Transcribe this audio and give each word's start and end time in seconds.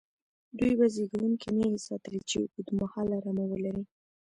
دوی 0.57 0.73
به 0.79 0.85
زېږوونکې 0.95 1.49
مېږې 1.57 1.79
ساتلې، 1.87 2.19
چې 2.29 2.35
اوږد 2.39 2.67
مهاله 2.81 3.17
رمه 3.25 3.45
ولري. 3.51 3.83